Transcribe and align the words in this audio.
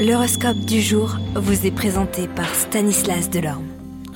L'horoscope 0.00 0.60
du 0.60 0.80
jour 0.80 1.18
vous 1.34 1.66
est 1.66 1.70
présenté 1.70 2.26
par 2.26 2.54
Stanislas 2.54 3.28
Delorme. 3.28 3.66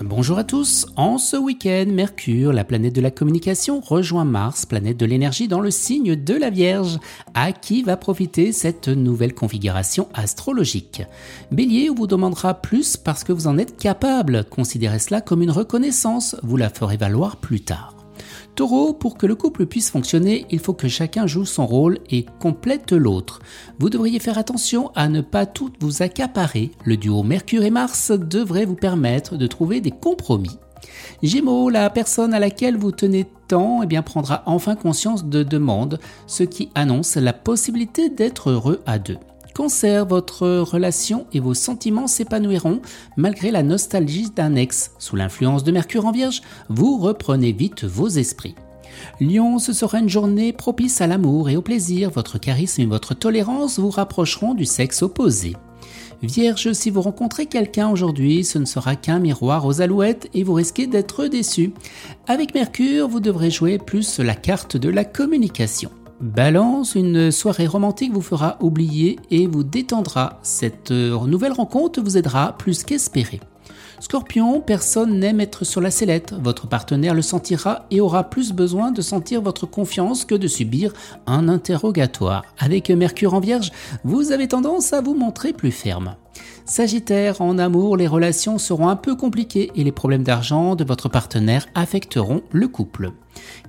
Bonjour 0.00 0.38
à 0.38 0.44
tous. 0.44 0.86
En 0.96 1.18
ce 1.18 1.36
week-end, 1.36 1.84
Mercure, 1.88 2.54
la 2.54 2.64
planète 2.64 2.94
de 2.94 3.02
la 3.02 3.10
communication, 3.10 3.80
rejoint 3.80 4.24
Mars, 4.24 4.64
planète 4.64 4.96
de 4.96 5.04
l'énergie, 5.04 5.46
dans 5.46 5.60
le 5.60 5.70
signe 5.70 6.16
de 6.16 6.32
la 6.32 6.48
Vierge. 6.48 6.98
À 7.34 7.52
qui 7.52 7.82
va 7.82 7.98
profiter 7.98 8.52
cette 8.52 8.88
nouvelle 8.88 9.34
configuration 9.34 10.08
astrologique? 10.14 11.02
Bélier, 11.52 11.90
vous 11.90 12.06
demandera 12.06 12.54
plus 12.54 12.96
parce 12.96 13.22
que 13.22 13.34
vous 13.34 13.46
en 13.46 13.58
êtes 13.58 13.76
capable. 13.76 14.44
Considérez 14.44 15.00
cela 15.00 15.20
comme 15.20 15.42
une 15.42 15.50
reconnaissance. 15.50 16.34
Vous 16.42 16.56
la 16.56 16.70
ferez 16.70 16.96
valoir 16.96 17.36
plus 17.36 17.60
tard. 17.60 18.03
Taureau, 18.54 18.92
pour 18.92 19.18
que 19.18 19.26
le 19.26 19.34
couple 19.34 19.66
puisse 19.66 19.90
fonctionner, 19.90 20.46
il 20.50 20.60
faut 20.60 20.74
que 20.74 20.86
chacun 20.86 21.26
joue 21.26 21.44
son 21.44 21.66
rôle 21.66 21.98
et 22.10 22.24
complète 22.40 22.92
l'autre. 22.92 23.40
Vous 23.80 23.90
devriez 23.90 24.20
faire 24.20 24.38
attention 24.38 24.92
à 24.94 25.08
ne 25.08 25.20
pas 25.20 25.44
tout 25.44 25.72
vous 25.80 26.02
accaparer. 26.02 26.70
Le 26.84 26.96
duo 26.96 27.24
Mercure 27.24 27.64
et 27.64 27.70
Mars 27.70 28.12
devrait 28.12 28.64
vous 28.64 28.76
permettre 28.76 29.36
de 29.36 29.46
trouver 29.48 29.80
des 29.80 29.90
compromis. 29.90 30.58
Gémeaux, 31.22 31.68
la 31.70 31.90
personne 31.90 32.34
à 32.34 32.38
laquelle 32.38 32.76
vous 32.76 32.92
tenez 32.92 33.26
tant 33.48 33.82
eh 33.82 33.86
bien, 33.86 34.02
prendra 34.02 34.42
enfin 34.46 34.76
conscience 34.76 35.24
de 35.24 35.42
demande, 35.42 35.98
ce 36.26 36.44
qui 36.44 36.70
annonce 36.74 37.16
la 37.16 37.32
possibilité 37.32 38.08
d'être 38.08 38.50
heureux 38.50 38.82
à 38.86 38.98
deux. 38.98 39.18
Cancer, 39.54 40.04
votre 40.04 40.48
relation 40.48 41.26
et 41.32 41.38
vos 41.38 41.54
sentiments 41.54 42.08
s'épanouiront 42.08 42.80
malgré 43.16 43.52
la 43.52 43.62
nostalgie 43.62 44.28
d'un 44.34 44.56
ex. 44.56 44.90
Sous 44.98 45.14
l'influence 45.14 45.62
de 45.62 45.70
Mercure 45.70 46.06
en 46.06 46.10
Vierge, 46.10 46.42
vous 46.68 46.98
reprenez 46.98 47.52
vite 47.52 47.84
vos 47.84 48.08
esprits. 48.08 48.56
Lion, 49.20 49.60
ce 49.60 49.72
sera 49.72 50.00
une 50.00 50.08
journée 50.08 50.52
propice 50.52 51.00
à 51.00 51.06
l'amour 51.06 51.50
et 51.50 51.56
au 51.56 51.62
plaisir. 51.62 52.10
Votre 52.10 52.38
charisme 52.38 52.82
et 52.82 52.86
votre 52.86 53.14
tolérance 53.14 53.78
vous 53.78 53.90
rapprocheront 53.90 54.54
du 54.54 54.64
sexe 54.64 55.02
opposé. 55.02 55.54
Vierge, 56.20 56.72
si 56.72 56.90
vous 56.90 57.02
rencontrez 57.02 57.46
quelqu'un 57.46 57.88
aujourd'hui, 57.88 58.42
ce 58.42 58.58
ne 58.58 58.64
sera 58.64 58.96
qu'un 58.96 59.20
miroir 59.20 59.66
aux 59.66 59.80
alouettes 59.80 60.28
et 60.34 60.42
vous 60.42 60.54
risquez 60.54 60.88
d'être 60.88 61.26
déçu. 61.26 61.72
Avec 62.26 62.54
Mercure, 62.54 63.06
vous 63.06 63.20
devrez 63.20 63.52
jouer 63.52 63.78
plus 63.78 64.18
la 64.18 64.34
carte 64.34 64.76
de 64.76 64.88
la 64.88 65.04
communication. 65.04 65.90
Balance, 66.20 66.94
une 66.94 67.30
soirée 67.30 67.66
romantique 67.66 68.12
vous 68.12 68.22
fera 68.22 68.56
oublier 68.60 69.18
et 69.30 69.46
vous 69.46 69.64
détendra. 69.64 70.38
Cette 70.42 70.90
euh, 70.90 71.26
nouvelle 71.26 71.52
rencontre 71.52 72.00
vous 72.00 72.16
aidera 72.16 72.56
plus 72.56 72.84
qu'espérer. 72.84 73.40
Scorpion, 74.04 74.60
personne 74.60 75.18
n'aime 75.18 75.40
être 75.40 75.64
sur 75.64 75.80
la 75.80 75.90
sellette. 75.90 76.34
Votre 76.38 76.66
partenaire 76.66 77.14
le 77.14 77.22
sentira 77.22 77.86
et 77.90 78.02
aura 78.02 78.24
plus 78.24 78.52
besoin 78.52 78.90
de 78.90 79.00
sentir 79.00 79.40
votre 79.40 79.64
confiance 79.64 80.26
que 80.26 80.34
de 80.34 80.46
subir 80.46 80.92
un 81.26 81.48
interrogatoire. 81.48 82.44
Avec 82.58 82.90
Mercure 82.90 83.32
en 83.32 83.40
Vierge, 83.40 83.72
vous 84.04 84.30
avez 84.30 84.46
tendance 84.46 84.92
à 84.92 85.00
vous 85.00 85.14
montrer 85.14 85.54
plus 85.54 85.70
ferme. 85.70 86.16
Sagittaire, 86.66 87.40
en 87.40 87.56
amour, 87.56 87.96
les 87.96 88.06
relations 88.06 88.58
seront 88.58 88.88
un 88.88 88.96
peu 88.96 89.16
compliquées 89.16 89.72
et 89.74 89.84
les 89.84 89.90
problèmes 89.90 90.22
d'argent 90.22 90.76
de 90.76 90.84
votre 90.84 91.08
partenaire 91.08 91.66
affecteront 91.74 92.42
le 92.52 92.68
couple. 92.68 93.12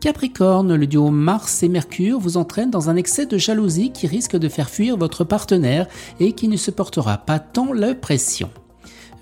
Capricorne, 0.00 0.74
le 0.74 0.86
duo 0.88 1.10
Mars 1.10 1.62
et 1.62 1.68
Mercure 1.68 2.18
vous 2.18 2.38
entraîne 2.38 2.72
dans 2.72 2.90
un 2.90 2.96
excès 2.96 3.26
de 3.26 3.38
jalousie 3.38 3.92
qui 3.92 4.08
risque 4.08 4.36
de 4.36 4.48
faire 4.48 4.68
fuir 4.68 4.96
votre 4.96 5.22
partenaire 5.22 5.86
et 6.18 6.32
qui 6.32 6.48
ne 6.48 6.56
supportera 6.56 7.18
pas 7.18 7.38
tant 7.38 7.72
la 7.72 7.94
pression. 7.94 8.50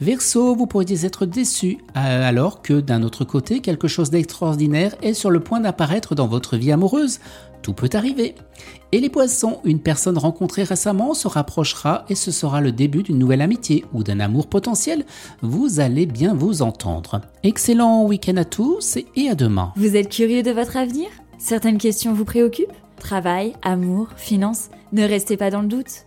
Verseau, 0.03 0.57
vous 0.57 0.67
pourriez 0.67 1.07
être 1.07 1.27
déçu, 1.27 1.79
euh, 1.97 2.29
alors 2.29 2.61
que 2.61 2.81
d'un 2.81 3.05
autre 3.05 3.25
côté, 3.25 3.61
quelque 3.61 3.87
chose 3.87 4.11
d'extraordinaire 4.11 4.97
est 5.01 5.15
sur 5.15 5.31
le 5.31 5.39
point 5.39 5.61
d'apparaître 5.61 6.17
dans 6.17 6.27
votre 6.27 6.57
vie 6.57 6.73
amoureuse. 6.73 7.21
Tout 7.63 7.73
peut 7.73 7.89
arriver. 7.93 8.35
Et 8.91 8.99
les 8.99 9.09
poissons, 9.09 9.61
une 9.63 9.79
personne 9.79 10.19
rencontrée 10.19 10.65
récemment 10.65 11.15
se 11.15 11.29
rapprochera 11.29 12.05
et 12.09 12.17
ce 12.17 12.33
sera 12.33 12.61
le 12.61 12.73
début 12.73 13.05
d'une 13.05 13.17
nouvelle 13.17 13.43
amitié 13.43 13.85
ou 13.93 14.03
d'un 14.03 14.19
amour 14.19 14.49
potentiel. 14.49 15.05
Vous 15.41 15.79
allez 15.79 16.07
bien 16.07 16.35
vous 16.35 16.63
entendre. 16.63 17.21
Excellent 17.45 18.05
week-end 18.05 18.39
à 18.39 18.45
tous 18.45 18.99
et 19.15 19.29
à 19.29 19.37
demain. 19.37 19.73
Vous 19.77 19.95
êtes 19.95 20.09
curieux 20.09 20.43
de 20.43 20.51
votre 20.51 20.77
avenir? 20.77 21.11
Certaines 21.39 21.79
questions 21.79 22.13
vous 22.13 22.25
préoccupent? 22.25 22.73
Travail, 22.99 23.53
amour, 23.63 24.09
finances? 24.17 24.69
Ne 24.93 25.05
restez 25.05 25.37
pas 25.37 25.51
dans 25.51 25.63
le 25.63 25.69
doute. 25.69 26.07